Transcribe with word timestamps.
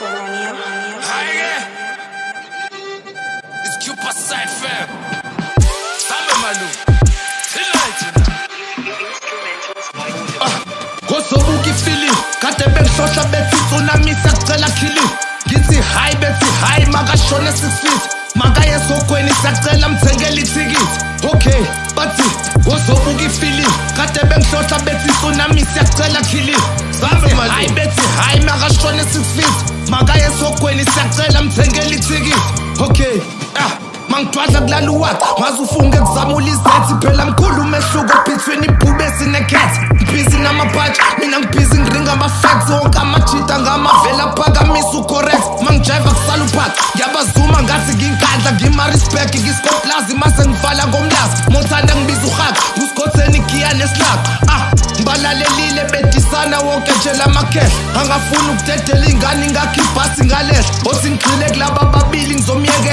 Colonia. 0.00 0.54
Drenge! 1.04 1.52
Es 3.68 3.84
gibt 3.84 3.98
was 4.02 4.28
Zeit, 4.28 4.48
Fam. 4.48 4.88
Samme 6.08 6.40
Malu. 6.40 6.68
Ngizobukifili 11.10 12.10
kade 12.40 12.64
bengihlosha 12.70 13.24
bethi 13.24 13.56
tsunami 13.68 14.16
siyacela 14.22 14.66
khili 14.70 15.04
ngithi 15.48 15.80
hayi 15.82 16.14
bethi 16.16 16.46
hayi 16.62 16.86
makashona 16.86 17.52
sisifit 17.52 18.02
makaye 18.34 18.72
esogweni 18.72 19.30
siyacela 19.34 19.88
mthengele 19.88 20.40
ithikithi 20.40 21.00
okay 21.32 21.62
bathi 21.96 22.28
ngozobuka 22.66 23.22
ifili 23.24 23.66
kade 23.96 24.20
bengihlosha 24.28 24.78
bethi 24.78 25.10
tsunami 25.18 25.66
siyacela 25.74 26.20
khili 26.22 26.56
ngabe 27.00 27.34
manje 27.34 27.54
hayi 27.54 27.68
bethi 27.68 28.00
hayi 28.20 28.40
makashone 28.44 29.02
6 29.02 29.04
feet 29.36 29.90
makaye 29.90 30.22
esogweni 30.22 30.84
siyacela 30.84 31.42
mthengele 31.42 31.90
ithikithi 31.90 32.40
okay 32.84 33.16
ah 33.60 33.70
mangidwadla 34.08 34.60
kulala 34.60 34.90
uwaqa 34.90 35.40
ngaze 35.40 35.58
ufunge 35.62 35.96
kuzamula 35.98 36.46
izethi 36.46 36.94
phela 37.06 37.24
mkhulu 37.26 37.62
umehluko 37.62 38.14
between 38.30 38.64
ibhubesi 38.64 39.24
nekhetha 39.24 39.80
ngibhizi 39.94 40.38
namapatshi 40.38 41.00
mina 41.20 41.38
ngibhizi 41.40 41.78
ngiringa 41.78 42.12
ama-facts 42.12 42.70
wonke 42.70 42.98
amajita 42.98 43.60
ngamavela 43.60 44.32
phakamisa 44.36 44.88
ucorrect 44.88 45.62
mangijaiva 45.62 46.10
kusala 46.10 46.44
uphaqa 46.44 46.82
ngiyabazuma 46.96 47.62
ngathi 47.62 47.94
nginkandla 47.94 48.52
ngima-respect 48.52 49.34
ngiskoplazi 49.40 50.14
mase 50.14 50.48
ngivala 50.48 50.86
ngomlazi 50.86 51.42
mothanda 51.50 51.94
ngibiza 51.96 52.26
uhaqa 52.26 52.60
ngusikotheni 52.78 53.36
igiya 53.38 53.72
nesilaqa 53.74 54.30
ah 54.48 54.62
ngibalalelile 54.96 55.84
bet 55.92 56.09
umntana 56.42 56.66
wonke 56.70 56.92
nje 57.00 57.12
lamakhehla 57.18 58.00
angafuni 58.00 58.48
ukudedela 58.52 59.06
ingane 59.12 59.42
ingakho 59.48 59.78
ibhasi 59.82 60.20
ngalehla 60.24 60.68
osingigxile 60.90 61.46
kulaba 61.52 61.89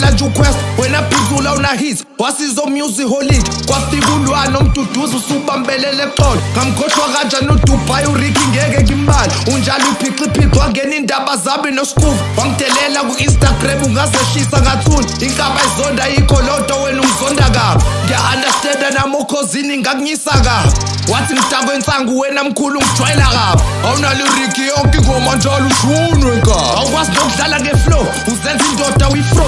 ngempela 0.00 0.10
nje 0.12 0.24
uquest 0.24 0.56
wena 0.78 1.02
phuzula 1.02 1.54
unahit 1.54 2.04
wasiza 2.18 2.62
omusic 2.62 3.06
holid 3.08 3.66
kwafika 3.66 4.12
ulwana 4.12 4.58
umduduzi 4.58 5.16
usubambelele 5.16 6.06
xolo 6.18 6.40
ngamkhohlwa 6.52 7.14
kanjani 7.14 7.48
udubai 7.48 8.06
uriki 8.06 8.40
ngeke 8.50 8.82
ngimbali 8.82 9.32
unjalo 9.52 9.84
uphixiphixa 9.92 10.60
wangena 10.60 10.94
indaba 10.96 11.36
zabi 11.36 11.70
noskuva 11.70 12.16
wamdelela 12.36 13.00
ku-instagram 13.02 13.82
ungazehlisa 13.84 14.60
ngathuni 14.60 15.26
inkaba 15.26 15.60
izonda 15.64 16.08
ikholoto 16.08 16.82
wena 16.82 17.02
umzonda 17.02 17.44
kabi 17.50 17.82
ngiya-understanda 18.06 18.90
namokhozini 18.90 19.78
ngakunyisa 19.78 20.30
kabi 20.30 20.72
wathi 21.12 21.34
mdabo 21.34 21.72
ensangu 21.72 22.18
wena 22.18 22.44
mkhulu 22.44 22.80
ngijwayela 22.82 23.24
kabi 23.26 23.62
awunaliriki 23.88 24.60
yonke 24.76 24.98
ingoma 24.98 25.36
njalo 25.36 25.66
ushunwe 25.66 26.36
kabi 26.40 26.78
awukwazi 26.78 27.12
nokudlala 27.12 27.60
ngeflow 27.60 28.02
uzenza 28.26 28.64
indoda 28.72 29.08
uyifro 29.08 29.44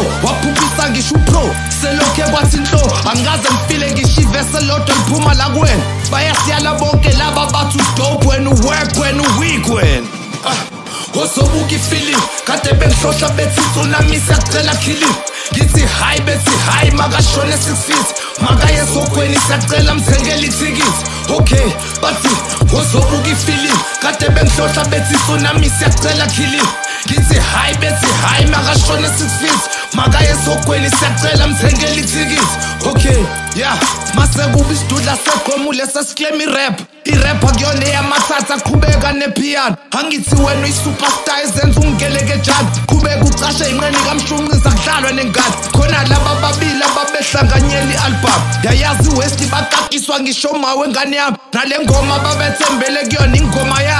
ngisho 1.02 1.14
upro 1.14 1.54
selokhe 1.82 2.22
kwathi 2.30 2.56
nto 2.58 2.80
angikaze 3.10 3.48
ngifile 3.52 3.92
ngisho 3.92 4.20
ivese 4.20 4.64
lodwa 4.66 4.94
liphuma 4.96 5.34
la 5.34 5.44
kwena 5.48 5.82
bayasiyala 6.10 6.72
bonke 6.74 7.12
laba 7.12 7.46
bathi 7.46 7.78
udope 7.94 8.28
wena 8.28 8.50
uwep 8.50 8.96
wena 9.00 9.22
uweek 9.36 9.66
wena 9.74 10.06
ah, 10.46 11.20
ozobuka 11.20 11.74
ifilimu 11.74 12.22
kade 12.46 12.72
bengihlohla 12.72 13.28
bethi 13.28 13.60
tsunami 13.72 14.20
siyacela 14.26 14.74
khilimu 14.76 15.14
ngithi 15.52 15.82
hayi 16.00 16.20
bethi 16.20 16.52
hayi 16.66 16.90
makashone 16.90 17.52
six 17.52 17.76
feet 17.86 18.06
makaye 18.40 18.78
esokweni 18.82 19.38
siyacela 19.46 19.94
mthengele 19.94 20.46
ithikithi 20.46 21.04
okay 21.38 21.70
bathi 22.02 22.30
ozobuka 22.78 23.28
ifilimu 23.28 23.80
kade 24.02 24.28
bengihlohla 24.28 24.84
bethi 24.90 25.14
tsunami 25.26 25.72
siyacela 25.78 26.26
khilimu 26.26 26.68
ngithi 27.06 27.38
hayi 27.52 27.76
bethi 27.76 28.06
hayi 28.22 28.46
makashone 28.46 29.08
six 29.08 29.30
feet 29.40 29.71
makaye 30.06 30.28
esogweli 30.30 30.90
siyacela 30.90 31.46
mthengele 31.46 31.94
ithikithi 31.94 32.58
okay 32.90 33.18
ya 33.62 33.72
masekube 34.14 34.74
isidudla 34.74 35.16
segomule 35.24 35.86
sesiklem 35.92 36.40
irap 36.40 36.80
irap 37.04 37.44
akuyona 37.44 37.86
eyamathatha 37.88 38.56
qhubeka 38.60 39.12
nepiyano 39.12 39.76
angithi 39.98 40.34
wena 40.34 40.66
uyi-superstar 40.66 41.38
ezenza 41.44 41.80
ungikeleke 41.80 42.36
jadi 42.46 42.78
qhubeka 42.86 43.24
ucashe 43.24 43.70
inqeni 43.70 43.98
kamshunqisa 44.08 44.70
kudlalwa 44.70 45.12
nengadi 45.12 45.56
khona 45.72 45.98
laba 46.10 46.34
babili 46.42 46.82
ababehlanganyela 46.88 47.92
i-albhamu 47.94 48.44
yayazi 48.62 49.08
westi 49.18 49.46
bakakiswa 49.46 50.20
ngisho 50.20 50.52
mawe 50.62 50.88
ngane 50.88 51.16
yami 51.16 51.36
nale 51.52 51.76
ngoma 51.84 52.18
babethembele 52.18 53.00
kuyona 53.08 53.36
ingoma 53.36 53.82
yami 53.82 53.91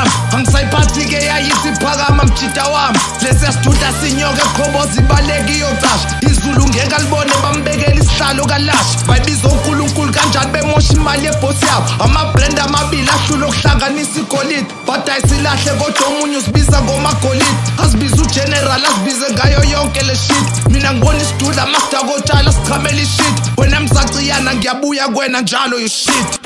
ujita 2.45 2.65
wami 2.69 2.99
lesiya 3.23 3.53
sithutha 3.53 3.93
sinyoka 4.03 4.43
eqhoboza 4.43 5.01
ibaleki 5.01 5.53
iyocasha 5.53 6.09
izulu 6.31 6.67
ngeke 6.69 6.95
alibone 6.95 7.33
bambekela 7.43 7.95
isihlalo 7.95 8.47
kalasha 8.47 8.99
bayibiza 9.07 9.49
unkulunkulu 9.49 10.13
kanjani 10.13 10.51
bemosha 10.53 10.93
imali 10.95 11.25
yebhosi 11.27 11.67
yabo 11.67 12.05
amabrand 12.05 12.59
amabili 12.59 13.09
ahlula 13.11 13.47
okuhlanganisa 13.47 14.21
igolide 14.21 14.67
bada 14.87 15.19
isilahle 15.25 15.71
kodwa 15.73 16.07
omunye 16.07 16.37
usibiza 16.37 16.83
ngomagolide 16.83 17.47
asibiza 17.85 18.23
ugeneral 18.23 18.83
asibize 18.87 19.27
ngayo 19.35 19.65
yonke 19.65 20.01
le 20.03 20.17
shit 20.17 20.67
mina 20.71 20.93
ngibona 20.93 21.19
isidudla 21.23 21.67
masidakotshala 21.67 22.53
siqhamela 22.53 23.01
ishit 23.01 23.43
wena 23.57 23.81
msaciyana 23.81 24.55
ngiyabuya 24.55 25.09
kwena 25.09 25.41
njalo 25.41 25.79
yoshit 25.81 26.31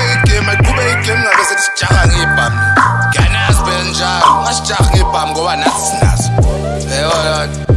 Ngimnga 1.03 1.35
bese 1.35 1.55
sijaha 1.59 2.01
ngebham 2.15 2.53
Ngiyanazi 3.11 3.59
benjalo 3.67 4.31
Ngasijaha 4.47 4.83
ngebham 4.95 5.27
ngoba 5.35 5.53
nathi 5.59 5.81
sinazo 5.91 6.29
Eyo 6.95 7.11
yodwa 7.11 7.72